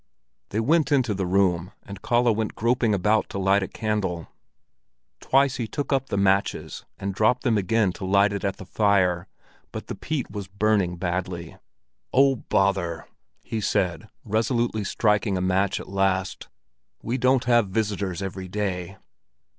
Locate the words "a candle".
3.61-4.29